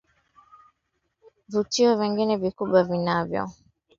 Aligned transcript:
Vivutio 1.47 1.97
vingine 1.97 2.37
vikubwa 2.37 2.83
vinavyo 2.83 3.05
na 3.37 3.41
ada 3.41 3.45
za 3.47 3.55